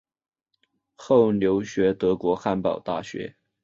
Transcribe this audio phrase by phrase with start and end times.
[0.95, 3.35] 后留学德国汉堡大学。